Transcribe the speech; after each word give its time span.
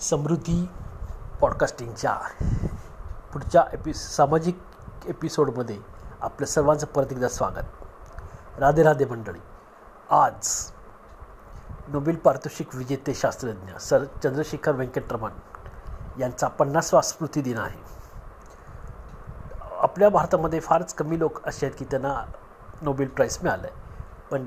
समृद्धी 0.00 0.68
पॉडकास्टिंगच्या 1.40 2.14
पुढच्या 3.32 3.64
एपि 3.72 3.94
सामाजिक 3.94 4.58
एपिसोडमध्ये 5.06 5.78
आपल्या 6.20 6.46
सर्वांचं 6.48 6.86
परत 6.86 7.06
एकदा 7.10 7.28
स्वागत. 7.28 7.64
राधे 8.58 8.82
राधे 8.82 9.04
मंडळी. 9.04 9.38
आज 10.10 10.70
नोबेल 11.88 12.16
पारितोषिक 12.16 12.74
विजेते 12.74 13.14
शास्त्रज्ञ 13.14 13.78
सर 13.78 14.04
चंद्रशेखर 14.04 14.72
व्यंकटरमण 14.72 15.30
यांचा 16.18 16.48
पन्नासवा 16.48 17.00
स्मृती 17.00 17.40
दिन 17.40 17.58
आहे. 17.58 17.78
आपल्या 19.72 20.08
भारतामध्ये 20.08 20.60
फारच 20.60 20.94
कमी 20.94 21.18
लोक 21.18 21.46
असे 21.46 21.66
आहेत 21.66 21.78
की 21.78 21.84
त्यांना 21.84 22.24
नोबेल 22.82 23.08
प्राईज 23.08 23.38
मिळालं 23.42 23.66
आहे 23.66 23.74
पण 24.30 24.46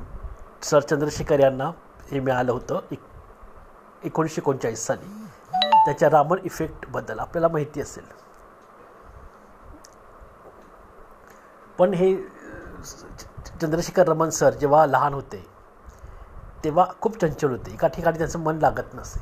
सर 0.61 0.79
चंद्रशेखर 0.79 1.39
यांना 1.39 1.71
हे 2.11 2.19
मिळालं 2.19 2.51
होतं 2.51 2.79
एक 2.91 2.99
एकोणीसशे 4.03 4.41
एकोणचाळीस 4.41 4.85
साली. 4.85 5.28
त्याच्या 5.85 6.09
रामन 6.09 6.37
इफेक्टबद्दल 6.43 7.19
आपल्याला 7.19 7.47
माहिती 7.47 7.81
असेल. 7.81 8.03
पण 11.77 11.93
हे 11.93 12.15
चंद्रशेखर 13.61 14.07
रमन 14.07 14.29
सर 14.29 14.53
जेव्हा 14.53 14.85
लहान 14.85 15.13
होते 15.13 15.45
तेव्हा 16.63 16.85
खूप 17.01 17.17
चंचल 17.21 17.49
होते. 17.49 17.71
एका 17.73 17.87
ठिकाणी 17.87 18.17
त्यांचं 18.17 18.39
मन 18.39 18.57
लागत 18.57 18.93
नसे. 18.93 19.19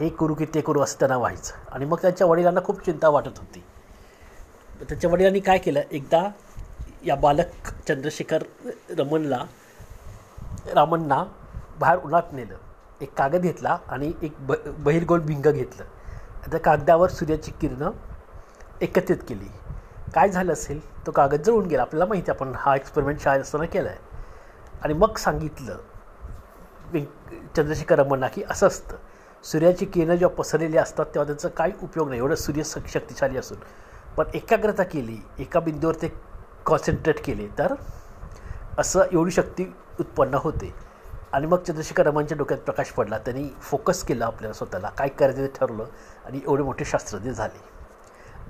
हे 0.00 0.08
करू 0.08 0.34
की 0.34 0.46
ते 0.54 0.60
करू 0.60 0.80
असं 0.80 0.98
त्यांना 0.98 1.16
व्हायचं. 1.16 1.54
आणि 1.72 1.84
मग 1.84 1.98
त्यांच्या 2.02 2.26
वडिलांना 2.26 2.60
खूप 2.64 2.84
चिंता 2.84 3.08
वाटत 3.08 3.38
होती. 3.38 3.64
त्याच्या 4.88 5.10
वडिलांनी 5.10 5.40
काय 5.40 5.58
केलं? 5.58 5.80
एकदा 5.90 6.22
या 7.04 7.14
बालक 7.14 7.68
चंद्रशेखर 7.88 8.42
रमनला 8.98 9.44
रामनना 10.74 11.24
बाहेर 11.78 11.98
उन्हात 11.98 12.32
नेलं. 12.32 12.56
एक 13.00 13.12
कागद 13.18 13.42
घेतला 13.42 13.76
आणि 13.88 14.12
एक 14.22 14.34
ब 14.38 14.54
बहिरगोल 14.78 15.20
भिंग 15.20 15.50
घेतलं. 15.52 15.84
त्या 16.50 16.60
कागदावर 16.60 17.10
सूर्याची 17.10 17.50
किरणं 17.60 17.90
एकत्रित 18.80 19.18
केली. 19.28 19.48
काय 20.14 20.28
झालं 20.28 20.52
असेल? 20.52 20.80
तो 21.06 21.10
कागद 21.12 21.42
जळून 21.42 21.66
गेला. 21.66 21.82
आपल्याला 21.82 22.06
माहिती 22.06 22.30
आपण 22.30 22.52
हा 22.56 22.74
एक्सपेरिमेंट 22.76 23.20
शाळेत 23.20 23.42
असताना 23.42 23.64
केला 23.64 23.88
आहे 23.88 23.98
आणि 24.82 24.94
मग 24.94 25.16
सांगितलं 25.16 25.76
चंद्रशेखर 27.56 27.98
रमणा 27.98 28.28
की 28.28 28.42
असं 28.50 28.66
असतं. 28.66 28.96
सूर्याची 29.44 29.84
किरणं 29.84 30.14
जेव्हा 30.14 30.36
पसरलेली 30.36 30.76
असतात 30.76 31.06
तेव्हा 31.06 31.26
त्याचा 31.26 31.48
काही 31.48 31.72
उपयोग 31.82 32.08
नाही. 32.08 32.20
एवढं 32.20 32.34
सूर्य 32.34 32.62
शक्तिशाली 32.64 33.38
असून. 33.38 33.58
पण 34.16 34.24
एकाग्रता 34.34 34.82
केली. 34.82 35.16
एका 35.38 35.60
बिंदूवर 35.60 35.94
ते 36.02 36.12
कॉन्सन्ट्रेट 36.66 37.24
केले. 37.24 37.46
तर 37.58 37.74
असं 38.78 39.02
एवढी 39.12 39.30
शक्ती 39.30 39.72
उत्पन्न 40.00 40.34
होते. 40.34 40.72
आणि 41.32 41.46
मग 41.46 41.62
चंद्रशेखर 41.62 42.06
रमांच्या 42.06 42.36
डोक्यात 42.38 42.60
प्रकाश 42.60 42.90
पडला. 42.90 43.18
त्यांनी 43.18 43.48
फोकस 43.60 44.02
केला 44.04 44.26
आपल्याला 44.26 44.54
स्वतःला. 44.54 44.88
काय 44.88 45.08
करायचं 45.08 45.46
ते 45.46 45.52
ठरलं 45.56 45.84
आणि 46.26 46.40
एवढे 46.46 46.62
मोठे 46.62 46.84
शास्त्रज्ञ 46.84 47.30
झाले. 47.30 47.60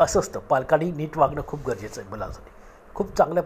असं 0.01 0.21
असतं. 0.21 0.41
पालकांनी 0.41 0.91
नीट 0.93 1.17
वागणं 1.19 1.41
खूप 1.47 1.67
गरजेचं 1.67 2.01
आहे 2.01 2.11
मुलांसाठी 2.11 2.51
खूप 2.95 3.17
चांगल्या 3.17 3.43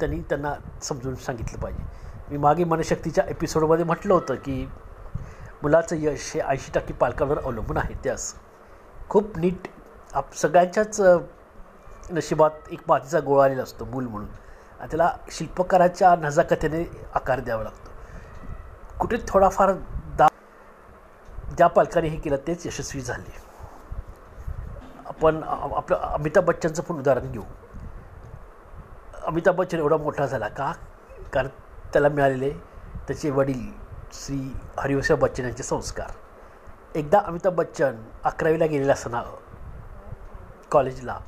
त्यांनी 0.00 0.20
त्यांना 0.20 0.54
समजून 0.82 1.14
सांगितलं 1.14 1.58
पाहिजे. 1.58 1.84
मी 2.30 2.36
मागे 2.36 2.64
मनशक्तीच्या 2.64 3.24
एपिसोडमध्ये 3.28 3.84
म्हटलं 3.84 4.14
होतं 4.14 4.34
की 4.34 4.64
मुलाचं 5.62 5.96
यश 5.98 6.32
हे 6.34 6.40
ऐंशी 6.40 6.72
टक्के 6.74 6.94
पालकांवर 6.94 7.38
अवलंबून 7.38 7.76
आहे. 7.76 7.94
त्यास 8.04 8.34
खूप 9.08 9.38
नीट 9.38 9.68
आप 10.14 10.34
सगळ्यांच्याच 10.34 11.00
नशिबात 12.10 12.50
एक 12.70 12.80
मातीचा 12.88 13.20
गोळा 13.20 13.44
आलेला 13.44 13.62
असतो 13.62 13.84
मूल 13.84 14.06
म्हणून. 14.06 14.28
आणि 14.80 14.88
त्याला 14.90 15.10
शिल्पकाराच्या 15.30 16.14
नजाकथेने 16.16 16.84
आकार 17.14 17.40
द्यावा 17.40 17.62
लागतो. 17.62 17.90
कुठे 19.02 19.16
थोडाफार 19.28 19.70
दा 20.18 20.26
ज्या 21.56 21.66
पालकांनी 21.66 22.08
हे 22.08 22.16
केलं 22.16 22.36
तेच 22.46 22.66
यशस्वी 22.66 23.00
झाले. 23.00 23.32
आपण 25.06 25.42
आपलं 25.44 25.96
अमिताभ 25.96 26.44
बच्चनचं 26.44 26.82
पण 26.82 26.98
उदाहरण 26.98 27.32
घेऊ. 27.32 27.42
अमिताभ 29.22 29.56
बच्चन 29.56 29.78
एवढा 29.78 29.96
मोठा 29.96 30.26
झाला 30.26 30.48
का? 30.48 30.72
कारण 31.32 31.48
त्याला 31.92 32.08
मिळालेले 32.08 32.50
त्याचे 33.06 33.30
वडील 33.30 33.68
श्री 34.12 34.38
हरिवंश 34.78 35.12
बच्चन 35.12 35.44
यांचे 35.44 35.62
संस्कार. 35.62 36.10
एकदा 36.94 37.20
अमिताभ 37.24 37.54
बच्चन 37.54 38.02
अकरावीला 38.24 38.66
गेलेला 38.66 38.92
असताना 38.92 39.22
कॉलेजला 40.70 41.18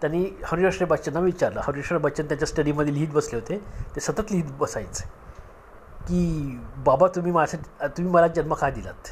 त्यांनी 0.00 0.24
हरिवंश 0.44 0.82
बच्चनना 0.82 1.20
विचारलं. 1.20 1.60
हरिवंश 1.64 1.92
बच्चन 2.02 2.26
त्यांच्या 2.26 2.48
स्टडीमध्ये 2.48 2.94
लिहित 2.94 3.08
बसले 3.08 3.38
होते. 3.38 3.58
ते 3.96 4.00
सतत 4.00 4.30
लिहित 4.30 4.52
बसायचे. 4.58 5.21
की 6.02 6.60
बाबा 6.76 7.06
तुम्ही 7.06 7.32
माझ्या 7.32 7.88
तुम्ही 7.88 8.12
मला 8.12 8.26
जन्म 8.26 8.54
का 8.54 8.70
दिलात? 8.70 9.08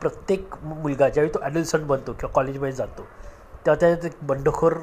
प्रत्येक 0.00 0.54
मुलगा 0.62 1.08
ज्यावेळी 1.08 1.34
तो 1.34 1.40
ॲडल्संट 1.42 1.86
बनतो 1.86 2.12
किंवा 2.12 2.32
कॉलेजमध्ये 2.32 2.72
जातो 2.72 3.02
तेव्हा 3.66 3.74
त्याच्यात 3.80 4.04
एक 4.04 4.18
बंडखोर 4.22 4.74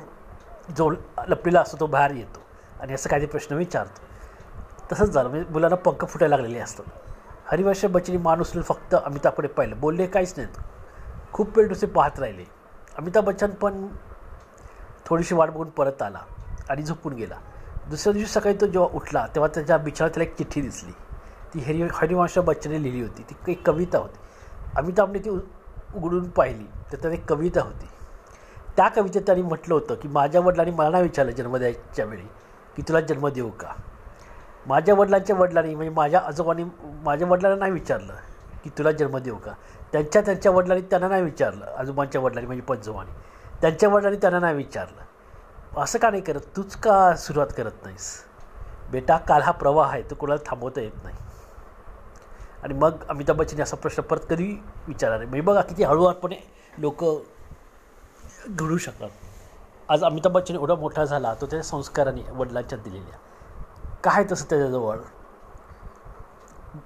जो 0.77 0.89
लपलेला 1.27 1.61
असतो 1.61 1.77
तो 1.79 1.87
बाहेर 1.87 2.11
येतो 2.11 2.41
आणि 2.81 2.93
असं 2.93 3.09
काही 3.09 3.25
प्रश्न 3.25 3.55
विचारतो. 3.55 4.01
तसंच 4.91 5.09
झालं. 5.09 5.29
म्हणजे 5.29 5.51
मुलांना 5.51 5.75
पंख 5.75 6.05
फुटायला 6.05 6.35
लागलेले 6.37 6.59
असतात. 6.59 6.85
हरिवंश 7.45 7.85
बच्चनी 7.85 8.17
मान 8.17 8.41
उचलून 8.41 8.63
फक्त 8.63 8.95
अमिताभकडे 8.95 9.47
पाहिलं. 9.47 9.79
बोलले 9.79 10.07
काहीच 10.07 10.33
नाहीत 10.37 10.57
खूप 11.33 11.57
वेळ 11.57 11.67
दुसरे 11.67 11.89
पाहत 11.89 12.19
राहिले. 12.19 12.45
अमिताभ 12.97 13.25
बच्चन 13.25 13.51
पण 13.51 13.87
थोडीशी 15.05 15.35
वाट 15.35 15.49
बघून 15.49 15.69
परत 15.69 16.01
आला 16.01 16.19
आणि 16.69 16.83
झोपून 16.83 17.13
गेला. 17.13 17.35
दुसऱ्या 17.89 18.13
दिवशी 18.13 18.31
सकाळी 18.31 18.55
तो 18.61 18.65
जेव्हा 18.65 18.89
उठला 18.93 19.25
तेव्हा 19.35 19.47
त्याच्या 19.47 19.77
बिछावर 19.77 20.11
त्याला 20.11 20.23
एक 20.23 20.37
चिठ्ठी 20.37 20.61
दिसली. 20.61 20.91
ती 21.53 21.59
हरि 21.59 21.87
हरिवंश 21.93 22.37
बच्चनने 22.37 22.83
लिहिली 22.83 23.01
होती. 23.01 23.23
ती 23.23 23.51
एक 23.51 23.65
कविता 23.65 23.97
होती. 23.97 24.19
अमिताभने 24.77 25.19
ती 25.19 25.29
उघडून 25.29 26.29
पाहिली. 26.29 26.65
तर 26.91 26.97
त्यात 26.97 27.13
एक 27.13 27.25
कविता 27.25 27.61
होती. 27.61 27.87
त्या 28.77 28.87
कवितेत 28.87 29.21
त्यांनी 29.21 29.43
म्हटलं 29.43 29.73
होतं 29.73 29.95
की 29.95 30.07
माझ्या 30.07 30.41
वडिलांनी 30.41 30.71
मला 30.71 30.89
नाही 30.89 31.03
विचारलं 31.03 31.31
जन्म 31.31 31.57
द्यायच्या 31.57 32.05
वेळी 32.05 32.27
की 32.75 32.81
तुला 32.81 32.99
जन्म 33.01 33.27
देऊ 33.27 33.49
का? 33.49 33.73
माझ्या 34.67 34.95
वडिलांच्या 34.95 35.35
वडिलांनी 35.35 35.75
म्हणजे 35.75 35.93
माझ्या 35.93 36.19
आजोबांनी 36.19 36.63
माझ्या 37.03 37.27
वडिलांना 37.27 37.59
नाही 37.59 37.71
विचारलं 37.71 38.13
की 38.63 38.69
तुला 38.77 38.91
जन्म 38.91 39.17
देऊ 39.17 39.35
का? 39.35 39.51
त्यांच्या 39.91 40.21
त्यांच्या 40.21 40.51
वडिलांनी 40.51 40.83
त्यांना 40.89 41.07
नाही 41.07 41.23
विचारलं. 41.23 41.65
आजोबांच्या 41.65 42.21
वडिलांनी 42.21 42.47
म्हणजे 42.47 42.63
पंजोबांनी 42.63 43.11
त्यांच्या 43.61 43.89
वडिलांनी 43.89 44.17
त्यांना 44.21 44.39
नाही 44.39 44.55
विचारलं. 44.55 45.01
असं 45.77 45.99
का 45.99 46.09
नाही 46.09 46.21
करत? 46.21 46.41
तूच 46.55 46.75
का 46.75 47.15
सुरुवात 47.15 47.47
करत 47.47 47.71
नाहीस? 47.83 48.23
बेटा 48.91 49.17
काल 49.17 49.41
हा 49.41 49.51
प्रवाह 49.51 49.91
आहे 49.91 50.01
तो 50.01 50.15
कोणाला 50.15 50.49
थांबवता 50.49 50.81
येत 50.81 51.03
नाही. 51.03 51.15
आणि 52.63 52.73
मग 52.73 52.91
अमिताभ 53.09 53.37
बच्चन 53.37 53.61
असा 53.61 53.77
प्रश्न 53.77 54.03
परत 54.03 54.19
कधी 54.29 54.61
विचारणार 54.87 55.17
नाही? 55.17 55.29
म्हणजे 55.29 55.45
बघा 55.45 55.61
किती 55.61 55.83
हळूवारपणे 55.83 56.35
लोक 56.77 57.03
घडू 58.49 58.77
शकतात. 58.77 59.09
आज 59.89 60.03
अमिताभ 60.03 60.33
बच्चन 60.33 60.55
एवढा 60.55 60.75
मोठा 60.75 61.05
झाला 61.05 61.33
तो 61.33 61.39
त्याच्या 61.39 61.63
संस्काराने 61.63 62.21
वडिलांच्या 62.31 62.77
दिलेल्या. 62.77 63.17
काय 64.03 64.23
तसं 64.31 64.45
त्याच्याजवळ? 64.49 64.97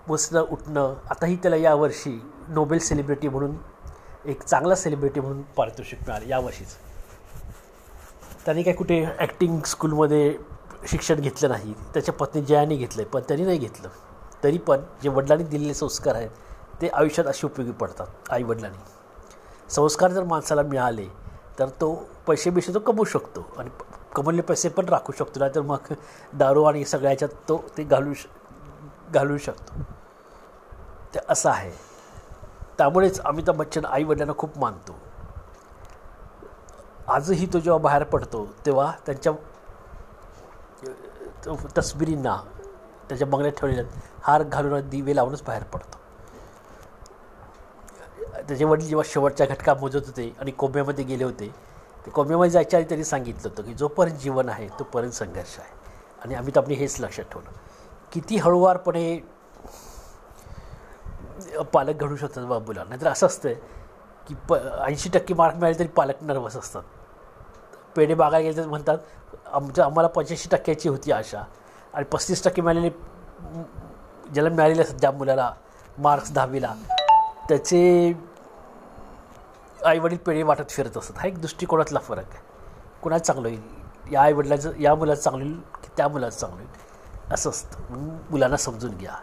बसणं 0.07 0.41
उठणं 0.41 0.93
आताही 1.09 1.35
त्याला 1.35 1.55
यावर्षी 1.55 2.21
नोबेल 2.47 2.79
सेलिब्रिटी 2.79 3.27
म्हणून 3.27 3.55
एक 4.25 4.43
चांगला 4.43 4.75
सेलिब्रिटी 4.75 5.19
म्हणून 5.19 5.41
पारितोषिक 5.41 5.99
मिळालं 5.99 6.25
यावर्षीच 6.25 6.77
त्यांनी 8.45 8.63
काय 8.63 8.73
कुठे 8.73 9.03
ॲक्टिंग 9.19 9.59
स्कूलमध्ये 9.65 10.37
शिक्षण 10.87 11.19
घेतलं 11.19 11.49
नाही. 11.49 11.73
त्याच्या 11.93 12.13
पत्नी 12.13 12.41
जयाने 12.41 12.75
घेतलं 12.75 13.03
पण 13.03 13.21
त्यांनी 13.27 13.45
नाही 13.45 13.57
घेतलं. 13.57 13.89
तरी 14.43 14.57
पण 14.57 14.81
जे 15.03 15.09
वडिलांनी 15.09 15.43
दिलेले 15.43 15.73
संस्कार 15.73 16.15
आहेत 16.15 16.29
ते 16.81 16.87
आयुष्यात 16.87 17.27
असे 17.27 17.45
उपयोगी 17.47 17.71
पडतात 17.71 18.31
आई 18.31 18.43
वडिलांनी 18.43 19.71
संस्कार 19.71 20.11
जर 20.11 20.23
माणसाला 20.23 20.61
मिळाले 20.61 21.07
तर 21.59 21.69
तो 21.81 21.93
पैसे 22.27 22.49
बिसे 22.49 22.73
तो 22.73 22.79
कमवू 22.79 23.03
शकतो. 23.03 23.45
आणि 23.57 23.69
कमवले 24.15 24.41
पैसे 24.41 24.69
पण 24.69 24.85
राखू 24.85 25.13
शकतो 25.17 25.39
नाही 25.39 25.55
तर 25.55 25.61
मग 25.61 25.93
दारू 26.33 26.63
आणि 26.63 26.83
सगळ्याच्यात 26.85 27.29
तो 27.49 27.63
ते 27.77 27.83
घालू 27.83 28.13
श 28.13 28.25
घालू 29.11 29.37
शकतो. 29.37 29.83
ते 31.13 31.19
असं 31.29 31.49
आहे. 31.49 31.71
त्यामुळेच 32.77 33.19
अमिताभ 33.19 33.55
बच्चन 33.55 33.85
आई 33.85 34.03
वडिलांना 34.03 34.33
खूप 34.37 34.57
मानतो. 34.57 34.95
आजही 37.07 37.45
तो 37.53 37.59
जेव्हा 37.59 37.77
बाहेर 37.81 38.03
पडतो 38.03 38.45
तेव्हा 38.65 38.91
त्यांच्या 39.05 39.33
तस्बिरींना 41.77 42.35
त्याच्या 43.09 43.27
बंगल्यात 43.27 43.53
ठेवलेल्या 43.59 43.83
हार 44.23 44.43
घालून 44.43 44.89
दिवे 44.89 45.15
लावूनच 45.15 45.43
बाहेर 45.47 45.63
पडतो. 45.63 45.97
त्याचे 48.47 48.65
वडील 48.65 48.87
जेव्हा 48.87 49.03
शेवटच्या 49.09 49.47
घटका 49.47 49.73
मोजत 49.73 50.07
होते 50.07 50.33
आणि 50.39 50.51
कोंब्यामध्ये 50.51 51.03
गेले 51.05 51.23
होते 51.23 51.47
ते 52.05 52.11
कोंब्यामध्ये 52.11 52.51
जायच्या 52.51 52.79
आधी 52.79 52.87
त्यांनी 52.89 53.03
सांगितलं 53.05 53.49
होतं 53.49 53.63
की 53.63 53.73
जोपर्यंत 53.73 54.17
जीवन 54.17 54.49
आहे 54.49 54.67
तोपर्यंत 54.79 55.11
संघर्ष 55.11 55.57
आहे. 55.59 55.79
आणि 56.23 56.35
अमिताभने 56.35 56.73
हेच 56.73 56.99
लक्षात 56.99 57.25
ठेवलं. 57.31 57.49
किती 58.11 58.37
हळूवारपणे 58.37 59.17
पालक 61.73 62.01
घडू 62.03 62.15
शकतात 62.15 62.45
बाबूला 62.45 62.83
नाहीतर 62.83 63.07
असं 63.07 63.27
असतं 63.27 63.49
की 64.27 64.35
प 64.49 64.53
ऐंशी 64.87 65.09
टक्के 65.09 65.33
मार्क 65.33 65.55
मिळाले 65.55 65.79
तरी 65.79 65.87
पालक 65.87 66.23
नर्वस 66.23 66.55
असतात. 66.57 66.83
पेढे 67.95 68.13
बागायला 68.13 68.49
गेले 68.49 68.61
तर 68.63 68.67
म्हणतात 68.67 68.97
आमच्या 69.53 69.85
आम्हाला 69.85 70.07
पंच्याऐंशी 70.07 70.49
टक्क्याची 70.51 70.89
होती 70.89 71.11
आशा 71.11 71.43
आणि 71.93 72.05
पस्तीस 72.05 72.43
टक्के 72.43 72.61
मिळालेले 72.61 72.89
ज्याला 74.33 74.49
मिळालेले 74.49 74.81
असतात 74.81 74.99
ज्या 74.99 75.11
मुलाला 75.11 75.51
मार्क्स 75.97 76.31
दहावीला 76.31 76.73
त्याचे 77.49 78.13
आईवडील 79.85 80.17
पेढे 80.17 80.43
वाटत 80.43 80.69
फिरत 80.69 80.97
असतात. 80.97 81.17
हा 81.17 81.27
एक 81.27 81.41
दृष्टिकोनातला 81.41 81.99
फरक 81.99 82.31
आहे. 82.31 82.39
कुणाला 83.01 83.19
चांगलं 83.19 83.47
होईल? 83.47 83.61
या 84.13 84.21
आईवडिलाचं 84.21 84.71
या 84.79 84.95
मुलाचं 84.95 85.21
चांगलं 85.21 85.43
होईल 85.43 85.59
की 85.59 85.89
त्या 85.97 86.07
मुलाचं 86.07 86.39
चांगलं 86.39 86.61
होईल? 86.61 87.33
असं 87.33 87.49
असतं. 87.49 87.81
म्हणून 87.89 88.17
मुलांना 88.29 88.57
समजून 88.57 88.91
घ्या. 88.91 89.15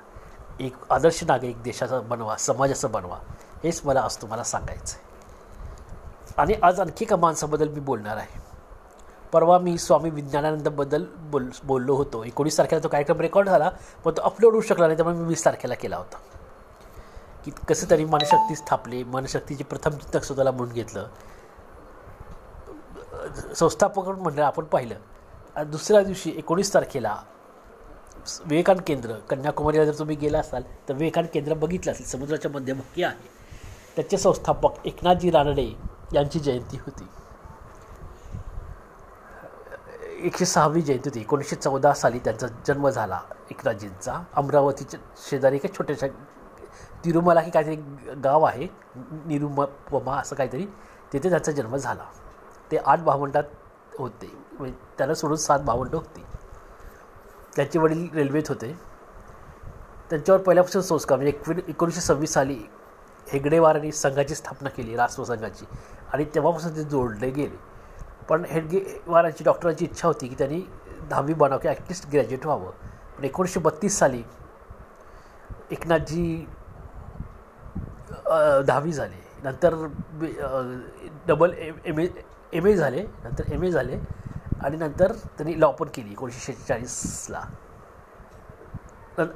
एक 0.61 0.77
आदर्श 0.91 1.25
नागरिक 1.25 1.63
देशाचा 1.63 2.01
बनवा 2.01 2.37
समाजाचा 2.37 2.89
बनवा. 2.89 3.19
हेच 3.65 3.81
मला 3.85 4.01
आज 4.01 4.17
तुम्हाला 4.17 4.45
सांगायचं 4.45 4.97
आहे 4.97 5.07
आणि 6.39 6.55
आज 6.63 6.81
आणखी 6.81 7.05
एका 7.05 7.17
माणसाबद्दल 7.17 7.69
मी 7.69 7.81
बोलणार 7.81 8.17
आहे. 8.17 8.41
परवा 9.33 9.59
मी 9.59 9.77
स्वामी 9.79 10.11
विज्ञानानंदबद्दल 10.11 11.05
बोल 11.31 11.49
बोललो 11.65 11.95
होतो. 11.95 12.23
एकोणीस 12.25 12.59
तारखेला 12.59 12.83
तो 12.83 12.89
कार्यक्रम 12.89 13.21
रेकॉर्ड 13.21 13.49
झाला 13.49 13.71
पण 14.05 14.13
तो 14.17 14.23
अपलोड 14.23 14.53
होऊ 14.53 14.63
शकला 14.63 14.87
नाही 14.87 14.97
त्यामुळे 14.97 15.17
मी 15.17 15.25
वीस 15.25 15.45
तारखेला 15.45 15.75
केला 15.75 15.97
होता. 15.97 16.19
की 17.45 17.51
कसं 17.69 17.91
तरी 17.91 18.05
मनशक्ती 18.05 18.57
स्थापली 18.57 19.03
मनशक्तीचे 19.05 19.65
प्रथम 19.65 19.91
चिंतक 19.91 20.25
स्वतःला 20.25 20.51
म्हणून 20.51 20.75
घेतलं. 20.75 21.09
संस्थापक 23.57 24.09
म्हणलं 24.09 24.43
आपण 24.43 24.65
पाहिलं. 24.65 24.95
आणि 25.57 25.71
दुसऱ्या 25.71 26.03
दिवशी 26.03 26.33
एकोणीस 26.37 26.73
तारखेला 26.75 27.17
विवेकानंद 28.45 28.83
केंद्र 28.87 29.15
कन्याकुमारीला 29.31 29.85
जर 29.85 29.99
तुम्ही 29.99 30.17
गेला 30.17 30.39
असाल 30.39 30.63
तर 30.89 30.95
विवेकानंद 30.95 31.31
केंद्र 31.35 31.55
बघितलं 31.55 31.93
असेल 31.93 32.07
समुद्राच्या 32.07 32.51
मध्यभागी 32.51 33.03
आहे. 33.03 33.37
त्याचे 33.99 34.17
संस्थापक 34.17 34.87
एकनाथजी 34.87 35.31
रानडे 35.31 35.75
यांची 36.13 36.41
जयंती 36.41 36.77
होती. 36.77 37.09
एकशे 40.27 40.45
सहावी 40.45 40.83
जयंती 40.83 41.09
होती. 41.09 41.21
एकोणीसशे 41.21 41.57
चौदा 41.57 41.93
साली 41.93 42.19
त्यांचा 42.19 42.47
जन्म 42.67 42.89
झाला 42.89 43.21
एकनाथजींचा. 43.51 44.23
अमरावतीच्या 44.33 45.01
शेजारी 45.31 45.57
एका 45.57 45.69
छोट्याशा 45.79 46.07
तिरुमला 47.05 47.41
की 47.41 47.51
काहीतरी 47.51 47.77
गाव 48.15 48.43
आहे. 48.43 48.69
निरुमपमा 49.27 50.17
असं 50.17 50.37
काहीतरी. 50.37 50.67
तिथे 51.13 51.31
त्यांचा 51.31 51.53
जन्म 51.53 51.77
झाला. 51.77 52.05
ते 52.73 52.77
आठ 52.77 53.01
भावंडात 53.01 53.45
होते. 53.99 54.33
म्हणजे 54.53 54.75
त्याला 54.99 55.15
सोडून 55.15 55.37
सात 55.37 55.61
भावंड 55.61 55.95
होती. 55.95 56.25
त्यांचे 57.57 57.79
वडील 57.79 58.09
रेल्वेत 58.15 58.49
होते. 58.49 58.73
त्यांच्यावर 60.11 60.41
पहिल्यापासून 60.41 60.83
संस्कार 60.83 61.19
म्हणजे 61.19 61.39
एकवी 61.39 61.63
एकोणीसशे 61.69 62.01
सव्वीस 62.01 62.33
साली 62.33 62.59
हेगडेवारांनी 63.33 63.93
संघाची 63.93 64.35
स्थापना 64.35 64.69
केली 64.69 64.97
राष्ट्र 64.97 65.25
संघाची. 65.25 65.67
आणि 66.13 66.25
तेव्हापासून 66.35 66.77
ते 66.77 66.83
जोडले 66.83 67.31
गेले. 67.31 67.57
पण 68.29 68.45
हेडगेवारांची 68.49 69.45
डॉक्टरांची 69.45 69.85
इच्छा 69.85 70.09
होती 70.09 70.29
की 70.29 70.35
त्यांनी 70.39 70.61
दहावी 71.11 71.35
बनाव 71.35 71.59
की 71.59 71.69
ॲटलिस्ट 71.69 72.09
ग्रॅज्युएट 72.13 72.47
व्हावं. 72.47 72.71
पण 73.19 73.25
एकोणीसशे 73.25 73.61
बत्तीस 73.61 73.99
साली 73.99 74.23
एकनाथजी 75.71 76.47
दहावी 78.67 78.93
झाले. 78.93 79.27
नंतर 79.45 79.75
double 81.29 81.53
M 81.59 81.99
A 81.99 82.07
M 82.53 82.67
A 82.67 82.75
झाले. 82.75 83.03
नंतर 83.25 83.53
एम 83.53 83.65
ए 83.65 83.71
झाले. 83.71 83.99
आणि 84.65 84.77
नंतर 84.77 85.13
त्यांनी 85.13 85.61
लॉ 85.61 85.71
पण 85.73 85.89
केली 85.95 86.13
एकोणीसशे 86.13 86.53
शेहेचाळीसला. 86.53 87.43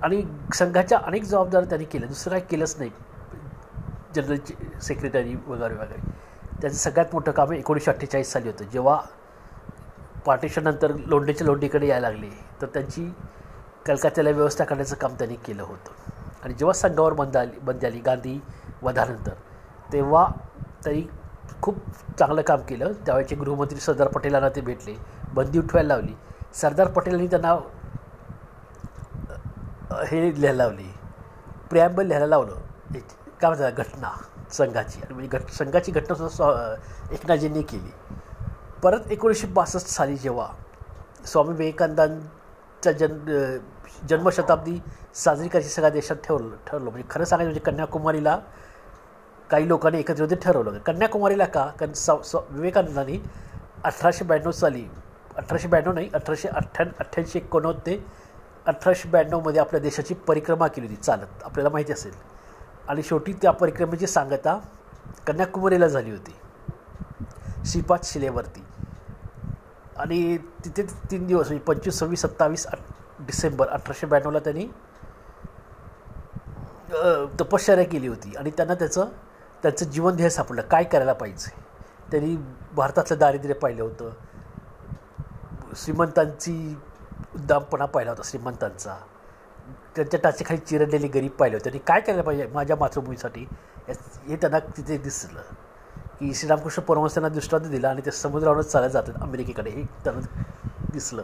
आणि 0.02 0.22
संघाच्या 0.54 0.98
अनेक 0.98 1.24
जबाबदाऱ्या 1.24 1.68
त्यांनी 1.68 1.84
केल्या. 1.84 2.08
दुसरं 2.08 2.30
काय 2.30 2.40
केलंच 2.50 2.74
नाही. 2.78 2.90
जनरल 4.14 4.78
सेक्रेटरी 4.80 5.34
वगैरे 5.46 5.74
वगैरे. 5.74 6.00
त्याचं 6.60 6.76
सगळ्यात 6.76 7.12
मोठं 7.12 7.32
काम 7.32 7.52
एकोणीसशे 7.52 7.90
अठ्ठेचाळीस 7.90 8.32
साली 8.32 8.48
होतं. 8.48 8.64
जेव्हा 8.64 9.00
पार्टिशननंतर 10.26 10.92
लोंढेच्या 10.96 11.46
लोंढीकडे 11.46 11.86
यायला 11.86 12.08
लागले 12.08 12.28
तर 12.60 12.66
त्यांची 12.66 13.10
कलकत्त्याला 13.86 14.30
व्यवस्था 14.30 14.64
करण्याचं 14.64 14.96
काम 14.96 15.14
त्यांनी 15.14 15.36
केलं 15.36 15.62
होतं. 15.62 15.92
आणि 16.44 16.54
जेव्हा 16.54 16.72
संघावर 16.72 17.12
बंद 17.12 17.36
आली 17.36 17.58
बंदी 17.62 17.86
आली 17.86 18.00
गांधी 18.00 18.38
वधानंतर 18.82 19.32
तेव्हा 19.92 20.26
त्यांनी 20.84 21.02
खूप 21.62 21.76
चांगलं 22.18 22.42
काम 22.42 22.60
केलं. 22.68 22.92
त्यावेळेचे 23.06 23.36
गृहमंत्री 23.36 23.80
सरदार 23.80 24.08
पटेलांना 24.08 24.48
ते 24.48 24.60
भेटले. 24.60 24.94
बंदी 25.34 25.58
उठवायला 25.58 25.94
लावली. 25.94 26.14
सरदार 26.54 26.88
पटेलांनी 26.88 27.26
त्यांना 27.26 27.54
हे 30.08 30.20
लिहायला 30.40 30.62
लावली. 30.62 30.90
प्रिॲम्बल 31.70 32.06
लिहायला 32.06 32.26
लावलं. 32.26 32.54
काय 33.42 33.50
म्हणतात 33.50 33.84
घटना 33.84 34.10
संघाची. 34.52 35.00
आणि 35.00 35.14
म्हणजे 35.14 35.38
घट 35.38 35.50
संघाची 35.50 35.92
घटनासुद्धा 35.92 36.74
एकनाथजींनी 37.12 37.62
केली. 37.62 37.90
परत 38.82 39.10
एकोणीसशे 39.12 39.46
बासष्ट 39.46 39.88
साली 39.88 40.16
जेव्हा 40.16 40.46
स्वामी 41.26 41.54
विवेकानंदांचा 41.56 42.92
जन्म 42.92 43.30
जन्मशताब्दी 44.08 44.78
साजरी 45.14 45.48
करायची 45.48 45.68
सगळ्या 45.68 45.90
देशात 45.90 46.16
ठेवलं 46.24 46.54
ठरलं 46.66 46.90
म्हणजे 46.90 47.08
खरं 47.10 47.24
सांगायचं 47.24 47.50
म्हणजे 47.50 47.70
कन्याकुमारीला 47.70 48.38
काही 49.50 49.68
लोकांनी 49.68 49.98
एकत्र 49.98 50.22
होते 50.22 50.34
ठरवलं 50.42 50.78
कन्याकुमारीला 50.86 51.44
का? 51.44 51.64
कारण 51.80 51.92
स 51.92 52.10
स 52.24 52.36
विवेकानंदांनी 52.50 53.18
अठराशे 53.84 54.24
ब्याण्णव 54.24 54.50
साली 54.50 54.84
अठराशे 55.36 55.68
ब्याण्णव 55.68 55.92
नाही 55.92 56.08
अठराशे 56.14 56.48
अठ्ठ्या 56.48 56.86
अठ्ठ्याऐंशी 57.00 57.38
एकोणनव्वद 57.38 57.78
ते 57.86 58.02
अठराशे 58.66 59.08
ब्याण्णवमध्ये 59.08 59.60
आपल्या 59.60 59.80
देशाची 59.80 60.14
परिक्रमा 60.26 60.66
केली 60.66 60.86
होती 60.86 61.02
चालत. 61.02 61.42
आपल्याला 61.44 61.70
माहिती 61.70 61.92
असेल. 61.92 62.12
आणि 62.88 63.02
शेवटी 63.02 63.32
त्या 63.32 63.50
परिक्रमेची 63.50 64.06
सांगता 64.06 64.58
कन्याकुमारीला 65.26 65.86
झाली 65.88 66.10
होती. 66.10 66.34
श्रीपाद 67.64 68.00
शिलेवरती. 68.04 68.64
आणि 69.96 70.36
तिथे 70.64 70.82
तीन 71.10 71.26
दिवस 71.26 71.46
म्हणजे 71.46 71.64
पंचवीस 71.64 71.98
सव्वीस 71.98 72.22
सत्तावीस 72.22 72.66
डिसेंबर 73.20 73.68
अठराशे 73.68 74.06
ब्याण्णवला 74.06 74.38
त्यांनी 74.38 74.66
तपश्चर्या 77.40 77.84
केली 77.84 78.08
होती. 78.08 78.34
आणि 78.38 78.50
त्यांना 78.50 78.74
त्याचं 78.74 79.08
त्यांचं 79.62 79.84
जीवन 79.84 80.16
ध्येय 80.16 80.30
सापडलं. 80.30 80.62
काय 80.62 80.84
करायला 80.84 81.12
पाहिजे? 81.12 81.50
त्यांनी 82.10 82.36
भारतातलं 82.74 83.18
दारिद्र्य 83.18 83.54
पाहिलं 83.54 83.82
होतं. 83.82 84.10
श्रीमंतांची 85.76 86.76
उद्दामपणा 87.34 87.84
पाहिला 87.84 88.10
होता 88.10 88.22
श्रीमंतांचा. 88.24 88.96
त्यांच्या 89.96 90.20
टाचेखाली 90.24 90.60
चिरडलेली 90.60 91.08
गरीब 91.08 91.30
पाहिलं 91.30 91.56
होतं. 91.56 91.70
आणि 91.70 91.78
काय 91.78 92.00
करायला 92.00 92.22
पाहिजे 92.22 92.46
माझ्या 92.46 92.76
मातृभूमीसाठी? 92.76 93.46
हे 93.88 94.36
त्यांना 94.36 94.58
तिथे 94.58 94.96
दिसलं. 94.98 95.40
की 96.20 96.34
श्रीरामकृष्ण 96.34 96.82
परमहंसांना 96.82 97.28
दृष्टांत 97.28 97.64
दिला 97.64 97.88
आणि 97.88 98.00
ते 98.06 98.10
समुद्रावरच 98.10 98.66
चालत 98.66 98.90
जातात 98.90 99.14
अमेरिकेकडे. 99.20 99.70
हे 99.70 99.82
त्यांना 100.04 100.42
दिसलं. 100.92 101.22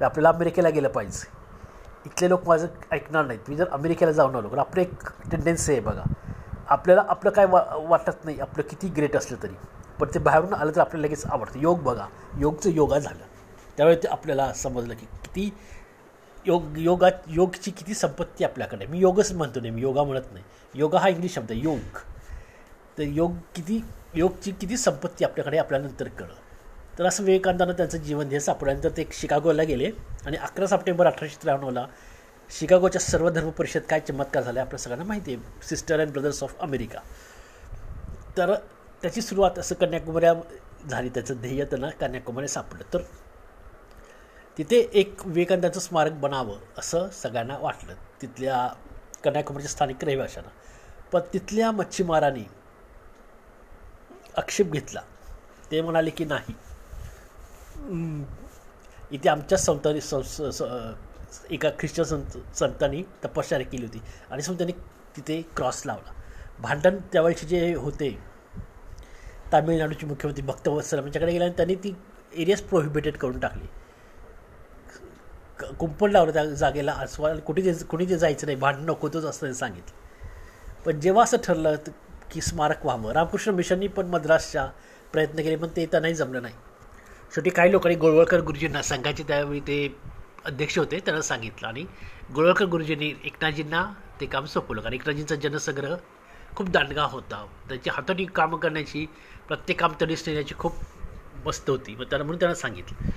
आपल्याला 0.00 0.28
अमेरिकेला 0.28 0.68
गेलं 0.68 0.88
पाहिजे. 0.88 1.26
इथले 2.06 2.28
लोक 2.28 2.48
माझं 2.48 2.66
ऐकणार 2.92 3.24
नाहीत. 3.24 3.40
मी 3.48 3.56
जर 3.56 3.68
अमेरिकेला 3.68 4.12
जाऊन 4.12 4.36
आलो 4.36 4.48
तर 4.52 4.58
आपलं 4.58 4.82
एक 4.82 4.92
टेंडन्सी 5.30 5.72
आहे 5.72 5.80
बघा. 5.80 6.02
आपल्याला 6.68 7.04
आपलं 7.08 7.30
काय 7.30 7.46
वा 7.46 7.64
वाटत 7.88 8.24
नाही. 8.24 8.40
आपलं 8.40 8.62
किती 8.70 8.88
ग्रेट 8.88 9.16
असलं 9.16 9.42
तरी. 9.42 9.54
पण 10.00 10.08
ते 10.14 10.18
बाहेरून 10.18 10.54
आलं 10.54 10.72
तर 10.76 10.80
आपल्याला 10.80 11.06
लगेच 11.06 11.26
आवडतं. 11.26 11.58
योग 11.58 11.82
बघा. 11.82 12.06
योगचं 12.38 12.70
योगा 12.70 12.98
झालं. 12.98 13.24
त्यावेळी 13.76 13.96
ते 13.96 14.08
आपल्याला 14.08 14.52
समजलं 14.52 14.94
की 14.94 15.06
किती 15.06 15.54
योग 16.46 16.78
योगा 16.78 17.08
योगची 17.28 17.70
किती 17.70 17.94
संपत्ती 17.94 18.44
आपल्याकडे. 18.44 18.86
मी 18.86 18.98
योगच 18.98 19.32
म्हणतो 19.32 19.60
नाही 19.60 19.70
मी 19.70 19.82
योगा 19.82 20.02
म्हणत 20.02 20.32
नाही. 20.32 20.44
योगा 20.74 20.98
हा 20.98 21.08
इंग्लिश 21.08 21.34
शब्द 21.34 21.50
आहे 21.50 21.60
योग. 21.60 21.98
तर 22.98 23.02
योग 23.02 23.36
किती 23.54 23.80
योगची 24.14 24.50
किती 24.50 24.76
संपत्ती 24.76 25.24
आपल्याकडे 25.24 25.58
आपल्यानंतर 25.58 26.08
कळलं. 26.08 26.34
तर 26.98 27.06
असं 27.06 27.24
विवेकानंदानं 27.24 27.72
त्यांचं 27.72 27.98
जीवन 27.98 28.28
ध्येय 28.28 28.40
सापडल्यानंतर 28.40 28.88
ते 28.96 29.04
शिकागोला 29.12 29.62
गेले. 29.62 29.90
आणि 30.26 30.36
अकरा 30.36 30.66
सप्टेंबर 30.66 31.06
अठराशे 31.06 31.42
त्र्याण्णवला 31.42 31.86
शिकागोच्या 32.50 33.00
सर्व 33.00 33.28
धर्म 33.30 33.50
परिषद 33.50 33.80
काय 33.80 34.00
चमत्कार 34.00 34.42
झाला 34.42 34.60
आपल्या 34.60 34.78
सगळ्यांना 34.78 35.04
माहिती 35.04 35.34
आहे. 35.34 35.66
Sister 35.68 36.00
and 36.00 36.10
brothers 36.10 36.42
of 36.42 36.58
America 36.60 36.98
तर 38.36 38.54
त्याची 39.02 39.22
सुरुवात 39.22 39.58
असं 39.58 39.74
कन्याकुमारी 39.74 40.26
झाली. 40.88 41.08
त्याचं 41.08 41.34
ध्येय 41.34 41.64
त्यांना 41.64 41.90
कन्याकुमारी 41.90 42.48
सापडलं. 42.48 42.92
तर 42.94 43.00
तिथे 44.58 44.76
एक 44.92 45.26
विवेकानंदाचं 45.26 45.80
स्मारक 45.80 46.12
बनावं 46.12 46.58
असं 46.78 47.08
सगळ्यांना 47.12 47.56
वाटलं. 47.58 47.94
तिथल्या 48.22 48.66
कन्याकुमारीच्या 49.24 49.70
स्थानिक 49.70 50.04
रहिवाशांना. 50.04 50.50
पण 51.12 51.20
तिथल्या 51.32 51.70
मच्छीमारांनी 51.72 52.44
आक्षेप 54.36 54.72
घेतला. 54.72 55.00
ते 55.70 55.80
म्हणाले 55.80 56.10
की 56.10 56.24
नाही. 56.24 56.54
इथे 59.10 59.28
आमच्या 59.28 59.58
संतांनी 59.58 60.00
एका 61.50 61.70
ख्रिश्चन 61.78 62.02
संत 62.02 62.36
संतांनी 62.56 63.02
तपश्चर्या 63.24 63.66
केली 63.66 63.86
होती. 63.86 64.00
आणि 64.30 64.42
संतांनी 64.42 64.72
त्यांनी 64.72 65.16
तिथे 65.16 65.40
क्रॉस 65.56 65.82
लावला. 65.86 66.12
भांडण 66.60 66.98
त्यावेळेचे 67.12 67.46
जे 67.46 67.74
होते 67.74 68.10
तामिळनाडूचे 69.52 70.06
मुख्यमंत्री 70.06 70.44
भक्तवत्सल 70.46 70.98
यांच्याकडे 70.98 71.32
गेले 71.32 71.44
आणि 71.44 71.54
त्यांनी 71.56 71.74
ती 71.74 71.94
एरियाज 72.36 72.60
प्रोहिबिटेड 72.60 73.16
करून 73.16 73.38
टाकली. 73.40 73.66
कुंपण 75.78 76.10
लावलं 76.10 76.32
त्या 76.32 76.44
जागेला 76.44 76.92
अस्वाल 76.92 77.38
कुठे 77.38 77.62
जे 77.62 77.84
कुणी 77.84 78.08
ते 78.08 78.18
जायचं 78.18 78.46
नाही 78.46 78.58
भांडण 78.58 78.84
नकोतच 78.84 79.24
असं 79.24 79.52
सांगितलं. 79.52 80.00
पण 80.84 81.00
जेव्हा 81.00 81.24
असं 81.24 81.36
ठरलं 81.44 81.76
की 82.30 82.40
स्मारक 82.40 82.84
व्हावं 82.84 83.12
रामकृष्ण 83.12 83.52
मिशननी 83.54 83.86
पण 83.86 84.06
मद्रासच्या 84.06 84.66
प्रयत्न 85.12 85.42
केले 85.42 85.56
पण 85.56 85.68
ते 85.76 85.86
त्यांनाही 85.86 86.14
जमलं 86.14 86.42
नाही. 86.42 86.54
शेवटी 87.34 87.50
काही 87.50 87.72
लोकांनी 87.72 87.96
गोळवळकर 87.96 88.40
गुरुजींना 88.40 88.82
संघाचे 88.82 89.22
त्यावेळी 89.22 89.60
ते 89.60 89.96
अध्यक्ष 90.44 90.78
होते 90.78 90.98
त्यांना 90.98 91.22
सांगितलं. 91.22 91.68
आणि 91.68 91.84
गोळवळकर 92.34 92.64
गुरुजींनी 92.64 93.12
एकनाथजींना 93.24 93.84
ते 94.20 94.26
काम 94.26 94.44
सोपवलं 94.44 94.80
कारण 94.80 94.94
एकनाथजींचा 94.94 95.34
जनसंग्रह 95.34 95.96
खूप 96.56 96.70
दांडगा 96.70 97.02
होता. 97.02 97.44
त्याची 97.68 97.90
हातोटी 97.90 98.24
कामं 98.24 98.58
करण्याची 98.58 99.06
प्रत्येक 99.48 99.80
काम 99.80 99.92
तडीस 100.00 100.24
नेण्याची 100.26 100.54
खूप 100.58 100.72
मस्त 101.46 101.70
होती. 101.70 101.94
मग 101.94 102.04
त्यांना 102.04 102.24
म्हणून 102.24 102.38
त्यांना 102.40 102.54
सांगितलं. 102.54 103.10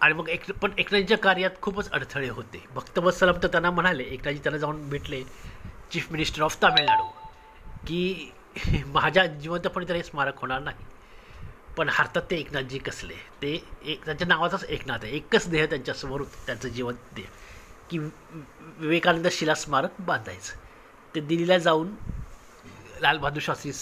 आणि 0.00 0.14
मग 0.14 0.28
एक 0.28 0.50
पण 0.52 0.70
एकनाथजीच्या 0.78 1.18
कार्यात 1.18 1.60
खूपच 1.62 1.90
अडथळे 1.90 2.28
होते. 2.28 2.62
भक्तवत्सलम 2.74 3.38
तर 3.42 3.48
त्यांना 3.48 3.70
म्हणाले 3.70 4.02
एकनाथजी 4.02 4.42
त्यांना 4.42 4.58
जाऊन 4.58 4.88
भेटले 4.88 5.22
चीफ 5.92 6.12
मिनिस्टर 6.12 6.42
ऑफ 6.42 6.62
तामिळनाडू 6.62 7.04
की 7.86 8.30
माझ्या 8.86 9.26
जिवंतपणे 9.26 9.88
तर 9.88 9.94
हे 9.94 10.02
स्मारक 10.02 10.38
होणार 10.38 10.60
नाही. 10.60 10.84
पण 11.76 11.88
हरतात 11.92 12.22
ते 12.30 12.36
एकनाथजी 12.36 12.78
कसले? 12.78 13.14
ते 13.42 13.52
एक 13.84 14.04
त्यांच्या 14.04 14.26
नावाचाच 14.28 14.64
एकनाथ 14.64 14.98
आहे. 15.02 15.12
एकच 15.16 15.48
देह 15.48 15.66
त्यांच्यासमोर 15.66 16.22
त्यांचं 16.46 16.68
जीवन 16.68 16.94
देह 17.16 17.26
की 17.90 17.98
विवेकानंद 17.98 19.26
शिला 19.32 19.54
स्मारक 19.54 20.00
बांधायचं. 20.00 20.56
ते 21.14 21.20
दिल्लीला 21.20 21.58
जाऊन 21.58 21.94
लालबहादूर 23.00 23.42
शास्त्री 23.42 23.72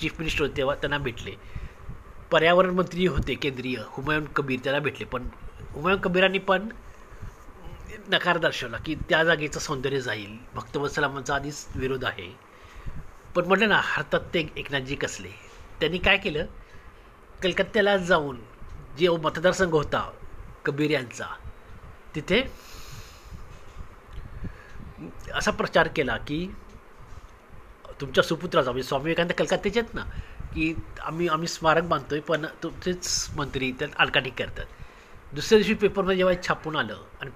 चीफ 0.00 0.18
मिनिस्टर 0.18 0.42
होते 0.42 0.56
तेव्हा 0.56 0.74
त्यांना 0.74 0.98
भेटले. 0.98 1.34
पर्यावरण 2.30 2.70
मंत्री 2.74 3.06
होते 3.06 3.34
केंद्रीय 3.34 3.76
हुमायून 3.86 4.24
कबीर 4.36 4.58
त्याला 4.64 4.78
भेटले. 4.78 5.04
पण 5.04 5.28
हुमायून 5.72 6.00
कबीरांनी 6.00 6.38
पण 6.38 6.68
नकार 8.08 8.38
दर्शवला 8.38 8.76
की 8.86 8.94
त्या 9.08 9.22
जागेचं 9.24 9.60
सौंदर्य 9.60 10.00
जाईल. 10.00 10.36
भक्तवत्सलामांचा 10.54 11.34
आधीच 11.34 11.66
विरोध 11.76 12.04
आहे. 12.04 12.30
पण 13.34 13.46
म्हटलं 13.46 13.68
ना 13.68 13.80
हरतात 13.84 14.20
ते 14.34 14.46
एकनाथजी 14.56 14.94
कसले? 14.96 15.28
त्यांनी 15.80 15.98
काय 15.98 16.16
केलं? 16.16 16.46
कलकत्त्याला 17.42 17.96
जाऊन 17.96 18.38
जे 18.98 19.08
मतदारसंघ 19.22 19.72
होता 19.72 20.00
कबीर 20.64 20.90
यांचा 20.90 21.26
तिथे 22.14 22.40
असा 25.34 25.50
प्रचार 25.50 25.88
केला 25.96 26.16
की 26.16 26.46
तुमच्या 28.00 28.24
सुपुत्राचा 28.24 28.70
म्हणजे 28.70 28.88
स्वामी 28.88 29.04
विवेकानंद 29.04 29.32
कलकत्त्याचे 29.32 29.80
आहेत 29.80 29.94
ना 29.94 30.04
की 30.54 30.74
आम्ही 31.00 31.28
आम्ही 31.28 31.48
स्मारक 31.48 31.84
बांधतोय 31.84 32.20
पण 32.20 32.46
तुमचेच 32.62 33.28
मंत्री 33.36 33.70
त्यात 33.78 33.96
आडकाठी 33.98 34.30
करतात. 34.30 34.64
दुसऱ्या 35.32 35.58
दिवशी 35.58 35.74
पेपरमध्ये 35.74 36.16
जेव्हा 36.16 36.34
छापून 36.48 36.76
आलं 36.76 37.02
आणि 37.20 37.30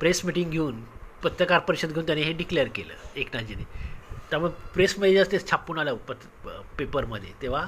प्रेस 0.00 0.24
मिटिंग 0.24 0.50
घेऊन 0.50 0.82
पत्रकार 1.22 1.58
परिषद 1.58 1.92
घेऊन 1.92 2.06
त्याने 2.06 2.22
हे 2.22 2.32
डिक्लेअर 2.32 2.68
केलं 2.74 2.94
एकनाथजीने. 3.16 3.64
त्यामुळे 4.30 4.52
प्रेसमध्ये 4.74 5.12
जेव्हा 5.12 5.32
ते 5.32 5.38
छापून 5.50 5.78
आलं 5.78 5.94
पत 6.08 6.26
पेपरमध्ये 6.78 7.32
तेव्हा 7.42 7.62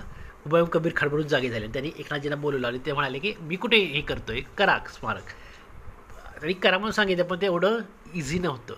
हुमायून 0.45 0.69
कबीर 0.73 0.93
खडबडून 0.97 1.27
जागे 1.29 1.49
झाले 1.51 1.67
त्यांनी 1.67 1.91
एकनाथजींना 1.99 2.37
बोलवलं 2.37 2.67
आणि 2.67 2.79
ते 2.87 2.93
म्हणाले 2.93 3.19
की 3.19 3.33
मी 3.41 3.57
कुठे 3.57 3.77
हे 3.77 4.01
करतोय? 4.01 4.41
करा 4.59 4.79
स्मारक. 4.91 5.33
आणि 6.43 6.53
करा 6.53 6.79
म्हणून 6.79 6.93
सांगितलं 6.93 7.25
पण 7.25 7.41
ते 7.41 7.47
एवढं 7.47 7.79
इझी 8.15 8.39
नव्हतं. 8.39 8.75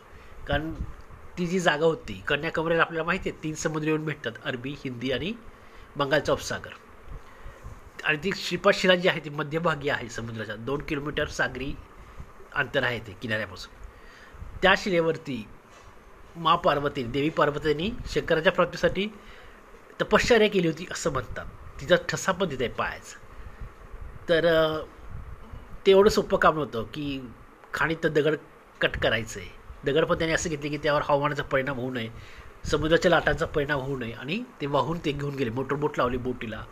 कारण 0.47 0.73
ती 1.39 1.47
जी 1.47 1.59
जागा 1.61 1.87
होती 1.87 2.23
कन्याकुमारीला 2.29 2.83
आपल्याला 2.83 3.07
माहिती 3.07 3.31
आहे 3.31 3.43
तीन 3.43 3.55
समुद्र 3.55 3.87
येऊन 3.89 4.05
भेटतात 4.05 4.33
अरबी 4.45 4.75
हिंदी 4.79 5.11
आणि 5.12 5.33
बंगालचा 5.97 6.33
उपसागर. 6.33 6.71
आणि 8.05 8.19
ती 8.25 8.31
शिला 8.75 8.95
जी 8.95 9.09
आहे 9.09 9.21
ती 9.25 9.31
मध्यभागी 9.31 9.89
आहे 9.89 10.09
समुद्राच्या 10.09 10.57
दोन 10.57 10.83
किलोमीटर 10.83 11.29
सागरी 11.29 11.73
अंतर 12.55 12.83
आहे 12.83 12.99
ते 12.99 13.12
किनाऱ्यापासून. 13.23 13.73
त्या 14.62 14.75
शिलेवरती 14.79 15.45
मा 16.37 16.55
पार्वती 16.55 17.03
देवी 17.03 17.29
पार्वतींनी 17.31 17.91
शंकराच्या 18.11 18.53
प्राप्तीसाठी 18.53 19.07
तपश्चर्या 20.01 20.49
केली 20.49 20.69
होती 20.69 20.87
असं 20.91 21.12
म्हणतात. 21.12 21.47
तिचा 21.81 21.97
ठसा 22.09 22.33
पण 22.33 22.51
तिथे 22.51 22.69
पायाचा. 22.69 23.19
तर 24.29 24.47
ते 25.87 25.91
एवढं 25.91 26.11
सोपं 26.11 26.39
काम 26.39 26.55
नव्हतं 26.55 26.83
की 26.95 27.21
खाणीत 27.75 28.07
दगड 28.07 28.37
कट 28.81 28.97
करायचं. 28.97 29.41
आहे 29.41 29.62
दगड 29.85 30.05
पण 30.05 30.19
त्याने 30.19 30.33
असं 30.33 30.51
घेतले 30.51 30.69
की 30.69 30.77
त्यावर 30.77 31.03
हवामानाचा 31.05 31.43
परिणाम 31.43 31.79
होऊ 31.79 31.91
नये 31.93 32.09
समुद्राच्या 32.71 33.11
लाटांचा 33.11 33.47
परिणाम 33.47 33.81
होऊ 33.81 33.97
नये 33.99 34.12
आणि 34.12 34.43
ते 34.61 34.67
वाहून 34.67 34.99
ते 35.05 35.12
घेऊन 35.12 35.35
गेले. 35.35 35.51
मोटरबोट 35.51 35.99
लावली 35.99 36.17
बोटीला. 36.17 36.62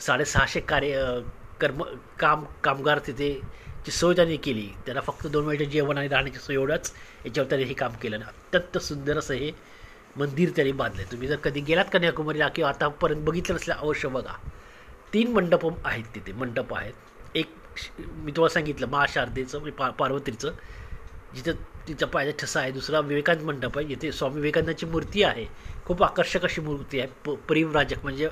साडेसहाशे 0.00 0.60
कार्य 0.60 1.20
कर्म 1.60 1.82
काम 2.18 2.44
कामगार 2.64 2.98
तिथे 3.06 3.32
ची 3.86 3.90
सोय 3.90 4.14
त्यांनी 4.16 4.36
केली 4.36 4.68
त्याला 4.86 5.00
फक्त 5.00 5.26
दोन 5.26 5.44
वेळेचे 5.46 5.64
जेवण 5.70 5.98
आणि 5.98 6.08
राहण्याची 6.08 6.38
सोय 6.38 6.54
एवढंच 6.54 6.92
याच्यावर 7.26 7.48
त्यांनी 7.48 7.66
हे 7.66 7.74
काम 7.74 7.92
केलं 8.02 8.16
आणि 8.16 8.24
अत्यंत 8.24 8.78
सुंदर 8.78 9.18
असं 9.18 9.34
हे 9.34 9.50
मंदिर 10.16 10.50
त्यांनी 10.56 10.72
बांधलं 10.72 11.10
तुम्ही 11.12 11.28
जर 11.28 11.36
कधी 11.36 11.60
गेलात 11.60 11.84
कन्याकुमारीला 11.92 12.48
किंवा 12.48 12.70
आतापर्यंत 12.70 13.24
बघितलं 13.24 13.56
नसलं 13.56 13.74
अवश्य 13.74 14.08
बघा. 14.08 14.36
तीन 15.12 15.32
मंडप 15.32 15.66
आहेत 15.84 16.04
तिथे 16.14 16.32
मंडप 16.32 16.74
आहेत. 16.74 16.92
एक 17.34 17.46
मी 17.98 18.32
तुम्हाला 18.32 18.52
सांगितलं 18.54 18.86
महाशारदेचं 18.86 19.50
शारदेचं 19.50 19.76
पा 19.78 19.88
पार्वतीचं 19.90 20.52
जिथं 21.34 21.52
तिचा 21.88 22.06
पायाचा 22.06 22.36
ठसा 22.38 22.60
आहे 22.60 22.70
दुसरा 22.72 23.00
विवेकानंद 23.00 23.44
मंडप 23.46 23.78
आहे 23.78 23.86
जिथे 23.86 24.12
स्वामी 24.12 24.34
विवेकानंदाची 24.34 24.86
मूर्ती 24.86 25.22
आहे. 25.22 25.46
खूप 25.86 26.02
आकर्षक 26.02 26.44
अशी 26.44 26.60
मूर्ती 26.60 27.00
आहे. 27.00 27.08
प 27.24 27.30
परिव्राजक 27.48 28.02
म्हणजे 28.02 28.28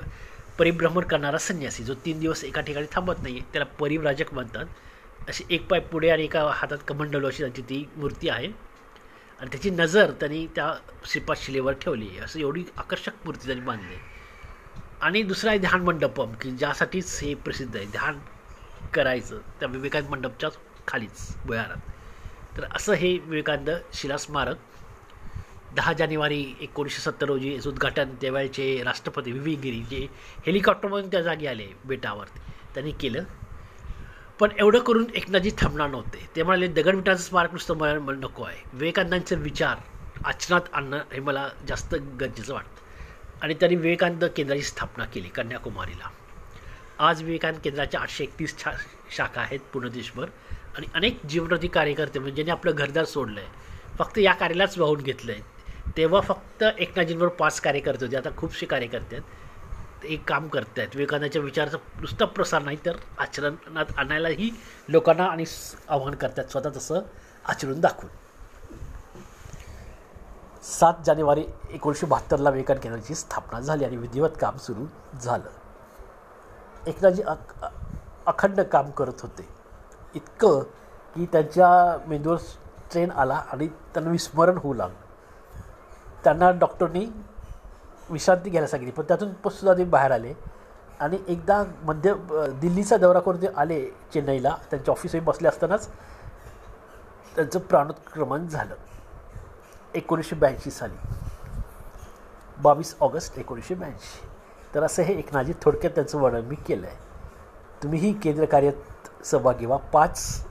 परिभ्रमण 0.59 1.03
करणारा 1.03 1.37
संन्यासी 1.37 1.83
जो 1.83 1.93
तीन 2.05 2.19
दिवस 2.19 2.43
एका 2.43 2.61
ठिकाणी 2.61 2.87
थांबत 2.91 3.21
नाही 3.23 3.37
आहे 3.37 3.51
त्याला 3.53 3.65
परिव्राजक 3.79 4.33
म्हणतात. 4.33 4.65
अशी 5.27 5.43
एक 5.49 5.67
पाय 5.67 5.79
पुढे 5.79 6.09
आणि 6.09 6.23
एका 6.23 6.43
हातात 6.53 6.77
कमंडलो 6.87 7.27
अशी 7.27 7.43
त्यांची 7.43 7.61
ती 7.61 7.85
मूर्ती 7.97 8.29
आहे. 8.29 8.47
आणि 9.39 9.49
त्याची 9.51 9.69
नजर 9.69 10.11
त्यांनी 10.11 10.45
त्या 10.55 10.73
श्रीपाद 11.05 11.37
शिलेवर 11.37 11.73
ठेवली 11.73 12.07
आहे. 12.09 12.19
असं 12.19 12.39
एवढी 12.39 12.63
आकर्षक 12.77 13.25
मूर्ती 13.25 13.45
त्यांनी 13.45 13.65
बांधली 13.65 13.95
आणि 15.01 15.23
दुसरा 15.23 15.49
आहे 15.51 15.59
ध्यान 15.59 15.81
मंडपम 15.81 16.33
की 16.33 16.51
ज्यासाठीच 16.51 17.19
हे 17.23 17.33
प्रसिद्ध 17.35 17.75
आहे. 17.75 17.85
ध्यान 17.85 18.19
करायचं 18.93 19.39
त्या 19.59 19.69
विवेकानंद 19.69 20.09
मंडपच्याच 20.09 20.57
खालीच 20.87 21.35
भुयारात. 21.45 21.77
तर 22.57 22.63
असं 22.75 22.93
हे 22.93 23.17
विवेकानंद 23.17 23.69
शिला 23.93 24.17
स्मारक 24.17 24.57
दहा 25.75 25.93
जानेवारी 25.93 26.53
एकोणीसशे 26.61 27.01
सत्तर 27.01 27.25
रोजी 27.25 27.59
उद्घाटन 27.67 28.09
त्यावेळेचे 28.21 28.83
राष्ट्रपती 28.83 29.31
व्ही. 29.31 29.55
गिरी 29.55 29.81
जे 29.81 30.07
हेलिकॉप्टरमधून 30.45 31.07
त्या 31.07 31.21
जागी 31.21 31.47
आले 31.47 31.67
बेटावर. 31.85 32.25
त्यांनी 32.73 32.91
केलं. 32.91 33.23
पण 34.39 34.49
एवढं 34.59 34.79
करून 34.79 35.05
एकनाथजी 35.15 35.51
थांबणार 35.57 35.89
नव्हते. 35.89 36.29
ते 36.35 36.43
म्हणाले 36.43 36.67
दगडविटाचं 36.67 37.23
स्मारक 37.23 37.51
नुसतं 37.51 37.77
मला 37.77 37.93
नको 37.93 38.43
आहे. 38.43 38.57
विवेकानंदांचे 38.73 39.35
विचार 39.35 39.77
आचरणात 40.25 40.61
आणणं 40.73 40.97
हे 41.13 41.19
मला 41.19 41.49
जास्त 41.67 41.95
गरजेचं 41.95 42.53
वाटतं. 42.53 42.83
आणि 43.41 43.53
त्यांनी 43.53 43.75
विवेकानंद 43.75 44.25
केंद्राची 44.25 44.63
स्थापना 44.63 45.05
केली 45.05 45.29
कन्याकुमारीला. 45.29 46.09
आज 46.99 47.23
विवेकानंद 47.23 47.59
केंद्राच्या 47.63 47.99
आठशे 47.99 48.23
एकतीस 48.23 48.63
छा 48.63 48.71
शाखा 49.15 49.41
आहेत 49.41 49.59
पूर्ण 49.73 49.87
देशभर. 49.89 50.25
आणि 50.77 50.87
अनेक 50.95 51.19
जीवनरती 51.25 51.67
कार्यकर्ते 51.67 52.19
म्हणजे 52.19 52.35
ज्यांनी 52.35 52.51
आपलं 52.51 52.75
घरदार 52.75 53.05
सोडलं 53.05 53.39
आहे 53.39 53.61
फक्त 53.99 54.17
या 54.17 54.33
कार्यालाच 54.33 54.77
वाहून 54.77 55.01
घेतलं 55.01 55.31
आहे 55.31 55.41
तेव्हा 55.97 56.21
फक्त 56.21 56.63
एकनाथजींवर 56.63 57.27
पाच 57.27 57.59
कार्यकर्ते 57.61 58.05
होते. 58.05 58.17
आता 58.17 58.29
खूपसे 58.37 58.65
कार्यकर्ते 58.65 59.15
आहेत. 59.15 60.05
एक 60.05 60.23
काम 60.27 60.47
करत 60.47 60.79
आहेत 60.79 60.95
विवेकानंदाच्या 60.95 61.41
विचाराचा 61.41 61.77
नुसता 61.99 62.25
प्रसार 62.25 62.61
नाही 62.61 62.77
तर 62.85 62.95
आचरणात 63.17 63.97
आणायलाही 63.97 64.49
लोकांना 64.89 65.25
आणि 65.25 65.43
आव्हान 65.87 66.15
करतात 66.15 66.51
स्वतः 66.51 66.69
तसं 66.75 67.01
आचरून 67.45 67.79
दाखवून. 67.79 68.09
सात 70.63 71.03
जानेवारी 71.05 71.43
एकोणीसशे 71.69 72.07
बहात्तरला 72.07 72.49
विवेकान 72.49 72.77
केंद्राची 72.77 73.15
स्थापना 73.15 73.59
झाली 73.59 73.85
आणि 73.85 73.97
विधिवत 73.97 74.37
काम 74.41 74.57
सुरू 74.57 74.85
झालं. 75.19 75.49
एकनाथजी 76.87 77.21
अख 77.21 77.53
अखंड 78.25 78.61
काम 78.61 78.89
करत 78.91 79.21
होते. 79.21 79.47
इतकं 80.15 80.59
की 81.15 81.25
त्यांच्या 81.31 81.97
मेंदूवर 82.07 82.37
ट्रेन 82.91 83.11
आला 83.11 83.35
आणि 83.51 83.67
त्यांना 83.67 84.11
विस्मरण 84.11 84.57
होऊ 84.57 84.73
लागलं. 84.73 84.95
त्यांना 86.23 86.51
डॉक्टरनी 86.51 87.05
विश्रांती 88.09 88.49
घ्यायला 88.49 88.67
सांगितली 88.67 88.91
पण 88.91 89.03
त्यातून 89.07 89.49
सुद्धा 89.49 89.73
ते 89.77 89.83
बाहेर 89.83 90.11
आले. 90.11 90.33
आणि 90.99 91.17
एकदा 91.27 91.63
मध्य 91.83 92.13
दिल्लीचा 92.61 92.97
दौरा 92.97 93.19
करून 93.19 93.41
ते 93.41 93.47
आले 93.57 93.85
चेन्नईला 94.13 94.55
त्यांच्या 94.69 94.91
ऑफिसमध्ये 94.91 95.25
बसले 95.25 95.47
असतानाच 95.47 95.87
त्यांचं 97.35 97.59
प्राणोत्क्रमण 97.59 98.47
झालं. 98.47 98.75
एकोणीसशे 99.95 100.35
ब्याऐंशी 100.35 100.71
साली. 100.71 100.95
बावीस 102.57 102.95
ऑगस्ट 103.01 103.39
एकोणीसशे 103.39 103.75
ब्याऐंशी. 103.75 104.27
तर 104.75 104.83
असं 104.83 105.03
हे 105.03 105.13
एकनाजी 105.13 105.53
थोडक्यात 105.61 105.93
त्यांचं 105.95 106.19
वर्णन 106.19 106.45
मी 106.45 106.55
केलं 106.55 106.87
आहे 106.87 106.97
तुम्हीही 107.83 108.13
केंद्र 108.13 108.45
कार्यात 108.45 108.73
सहभागी 109.23 109.65
व्हा. 109.65 109.77
पाच 109.93 110.45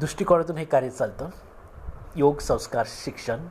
दृष्टिकोनातून 0.00 0.56
हे 0.56 0.64
कार्य 0.64 0.90
चालतं. 0.90 1.28
योग 2.16 2.38
संस्कार 2.40 2.86
शिक्षण 2.88 3.46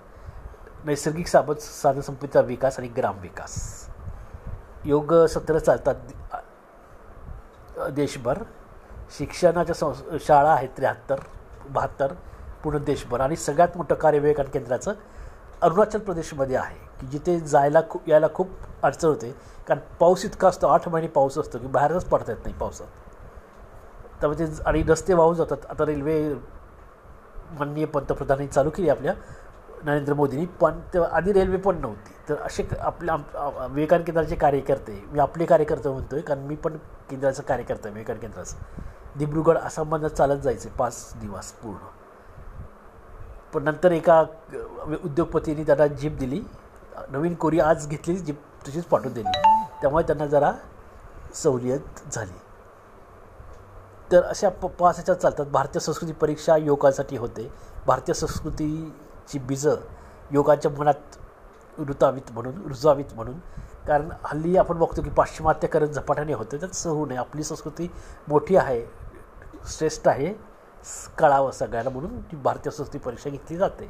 नैसर्गिक 0.85 1.27
साबत 1.27 1.61
साधनसंपत्तीचा 1.61 2.41
विकास 2.41 2.79
आणि 2.79 2.87
ग्रामविकास 2.97 3.55
योग 4.85 5.13
सत्र 5.29 5.59
चालतात 5.59 5.95
देशभर. 7.91 8.37
शिक्षणाच्या 9.17 9.75
संस 9.75 10.01
शाळा 10.25 10.51
आहेत 10.53 10.69
त्र्याहत्तर 10.77 11.19
बहात्तर 11.69 12.13
पूर्ण 12.63 12.83
देशभर. 12.85 13.21
आणि 13.21 13.35
सगळ्यात 13.35 13.77
मोठं 13.77 13.95
कार्य 13.95 14.19
विवेकान 14.19 14.45
केंद्राचं 14.53 14.93
अरुणाचल 15.61 15.99
प्रदेशमध्ये 15.99 16.55
आहे 16.55 16.75
की 16.99 17.07
जिथे 17.07 17.39
जायला 17.39 17.81
खूप 17.89 18.09
यायला 18.09 18.27
खूप 18.35 18.49
अडचण 18.83 19.07
होते. 19.07 19.31
कारण 19.67 19.79
पाऊस 19.99 20.25
इतका 20.25 20.47
असतो 20.47 20.67
आठ 20.67 20.87
महिने 20.87 21.07
पाऊस 21.07 21.37
असतो 21.37 21.59
की 21.59 21.67
बाहेरच 21.67 22.05
पडता 22.05 22.31
येत 22.31 22.43
नाही 22.43 22.57
पावसात. 22.57 22.87
त्यामुळे 24.23 24.43
म्हणजे 24.43 24.63
ते 24.63 24.69
आणि 24.69 24.83
रस्ते 24.83 25.13
वाहून 25.13 25.35
जातात. 25.35 25.57
आता 25.69 25.85
रेल्वे 25.85 26.33
माननीय 27.59 27.85
पंतप्रधानांनी 27.85 28.47
चालू 28.47 28.69
केली 28.69 28.89
आपल्या 28.89 29.13
नरेंद्र 29.83 30.13
मोदींनी 30.13 30.45
पण 30.45 30.79
तेव्हा 30.93 31.09
आधी 31.17 31.33
रेल्वे 31.33 31.57
पण 31.57 31.77
नव्हती. 31.77 32.13
तर 32.29 32.35
असे 32.41 32.67
आपल्या 32.79 33.13
आपले 33.13 33.81
आम- 33.81 34.03
केंद्राचे 34.03 34.35
कार्यकर्ते 34.35 35.05
मी 35.07 35.19
आपले 35.19 35.45
कार्यकर्ते 35.45 35.89
आहे 35.89 36.21
कारण 36.21 36.39
मी 36.39 36.55
पण 36.55 36.77
केंद्राचं 37.09 37.43
कार्यकर्ता 37.43 37.87
आहे 37.87 37.93
विवेकान 37.93 38.17
केंद्राचा. 38.17 38.57
दिब्रुगड 39.15 39.57
आसाममधनं 39.57 40.07
चालत 40.07 40.41
जायचे 40.41 40.69
पाच 40.69 41.13
दिवस 41.21 41.51
पूर्ण. 41.51 41.85
पण 43.53 43.63
नंतर 43.63 43.91
एका 43.91 44.21
उद्योगपतींनी 45.05 45.63
त्यांना 45.63 45.87
जीप 45.87 46.17
दिली. 46.17 46.41
नवीन 47.09 47.33
कोरी 47.33 47.59
आज 47.59 47.87
घेतलेली 47.87 48.19
जीप 48.19 48.41
तशीच 48.67 48.85
पाठवून 48.85 49.13
दिली. 49.13 49.41
त्यामुळे 49.81 50.03
त्यांना 50.03 50.25
जरा 50.25 50.51
सवलियत 51.33 51.79
झाली. 52.11 52.39
तर 54.13 54.23
अशा 54.23 54.49
प 54.49 54.65
पाच 54.79 54.95
ह्याच्यात 54.95 55.17
चालतात. 55.17 55.45
भारतीय 55.45 55.79
संस्कृती 55.79 56.13
परीक्षा 56.13 56.55
योगासाठी 56.57 57.17
होते. 57.17 57.49
भारतीय 57.87 58.13
संस्कृतीची 58.13 59.39
बीजं 59.39 59.75
योगाच्या 60.31 60.71
मनात 60.71 61.17
रुतावीत 61.77 62.31
म्हणून 62.31 62.61
रुजावीत 62.67 63.13
म्हणून. 63.15 63.39
कारण 63.87 64.09
हल्ली 64.25 64.55
आपण 64.57 64.77
बघतो 64.79 65.01
की 65.01 65.09
पाश्चिमात्यकरण 65.09 65.91
झपाट्याने 65.91 66.33
होते. 66.33 66.61
तर 66.61 66.67
सहू 66.67 66.95
होऊ 66.95 67.05
नये. 67.05 67.17
आपली 67.17 67.43
संस्कृती 67.43 67.89
मोठी 68.27 68.55
आहे 68.55 68.85
श्रेष्ठ 69.77 70.07
आहे 70.07 70.33
कळावं 71.17 71.51
सगळ्यांना 71.51 71.89
म्हणून 71.89 72.19
ती 72.21 72.35
भारतीय 72.35 72.71
संस्कृती 72.71 73.03
परीक्षा 73.05 73.29
घेतली 73.29 73.57
जाते. 73.57 73.89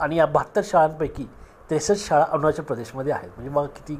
आणि 0.00 0.16
या 0.16 0.26
बहात्तर 0.26 0.60
शाळांपैकी 0.64 1.24
त्रेसष्ट 1.68 2.06
शाळा 2.08 2.24
अरुणाचल 2.24 2.62
प्रदेशमध्ये 2.62 3.12
आहेत. 3.12 3.30
म्हणजे 3.36 3.50
मग 3.50 3.66
किती 3.66 3.98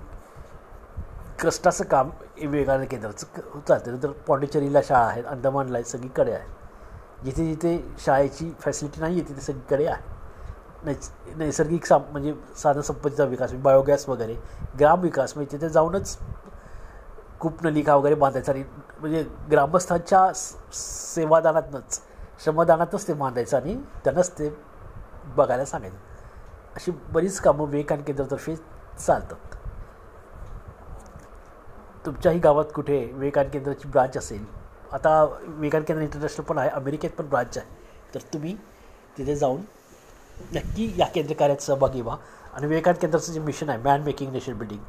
कष्टाचं 1.43 1.85
काम 1.85 2.11
वेगळ्या 2.47 2.85
केंद्राचं 2.85 3.26
क- 3.37 3.69
चालतं 3.69 3.93
नंतर 3.93 4.09
पॉंडिचेरीला 4.09 4.83
शाळा 4.83 5.07
आहेत 5.07 5.25
अंदमानला 5.25 5.78
आहेत 5.78 5.85
सगळीकडे 5.85 6.33
आहे. 6.33 6.45
जिथे 7.25 7.45
जिथे 7.47 7.95
शाळेची 7.99 8.52
फॅसिलिटी 8.61 9.00
नाही 9.00 9.21
आहे 9.21 9.28
तिथे 9.28 9.40
सगळीकडे 9.40 9.87
आहे. 9.87 10.02
नैस 10.83 11.11
नैसर्गिक 11.37 11.87
साम 11.87 12.02
म्हणजे 12.11 12.35
साधनसंपत्तीचा 12.57 13.25
विकास 13.25 13.50
म्हणजे 13.50 13.62
बायोगॅस 13.62 14.09
वगैरे 14.09 14.35
ग्राम 14.81 15.00
विकास 15.00 15.37
म्हणजे 15.37 15.57
तिथे 15.57 15.69
जाऊनच 15.69 16.19
कूपनलिका 17.40 17.97
वगैरे 17.97 18.14
बांधायचं 18.14 18.52
आणि 18.52 18.64
म्हणजे 19.00 19.26
ग्रामस्थांच्या 19.50 20.33
सेवादानातनंच 21.14 22.00
श्रमदानातच 22.45 23.09
ते 23.09 23.12
बांधायचं 23.12 23.57
आणि 23.57 23.75
त्यांनाच 24.05 24.31
ते 24.31 24.57
बघायला 25.25 25.64
सांगायचं. 25.64 25.97
अशी 26.76 26.90
बरीच 26.90 27.40
कामं 27.40 27.64
विवेकान 27.64 28.02
केंद्रातर्फे 28.02 28.57
चालतात. 29.07 29.57
तुमच्याही 32.06 32.38
गावात 32.38 32.64
कुठे 32.75 33.04
विवेकान 33.04 33.48
केंद्राची 33.48 33.88
ब्रांच 33.88 34.16
असेल 34.16 34.44
आता 34.92 35.22
विवेकान 35.25 35.82
केंद्र 35.82 36.02
इंटरनॅशनल 36.02 36.44
पण 36.44 36.58
आहे 36.58 36.70
अमेरिकेत 36.70 37.10
पण 37.10 37.28
ब्रांच 37.28 37.58
आहे 37.58 38.14
तर 38.14 38.20
तुम्ही 38.32 38.56
तिथे 39.18 39.36
जाऊन 39.36 39.60
नक्की 40.54 40.92
या 40.98 41.06
केंद्र 41.06 41.34
कार्यात 41.34 41.62
सहभागी 41.62 42.00
व्हा. 42.00 42.16
आणि 42.54 42.66
विवेकान 42.66 42.94
केंद्राचं 42.94 43.32
जे 43.32 43.40
मिशन 43.40 43.68
आहे 43.68 43.78
मॅन 43.82 44.02
मेकिंग 44.02 44.32
नेशन 44.32 44.58
बिल्डिंग 44.58 44.80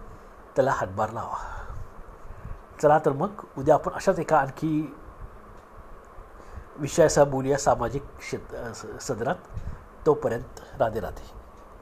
त्याला 0.55 0.71
हातभार 0.71 1.12
लावा. 1.12 1.38
चला 2.81 3.00
तर 3.05 3.12
मग 3.12 3.43
उद्या 3.57 3.75
आपण 3.75 3.91
अशाच 3.91 4.19
एका 4.19 4.38
आणखी 4.38 4.95
विषयासह 6.77 7.24
बोलूया 7.24 7.57
सामाजिक 7.57 8.03
क्षेत्र 8.19 8.71
सदरात. 9.01 9.36
तोपर्यंत 10.05 10.59
राधे 10.79 11.00
राधे. 11.00 11.37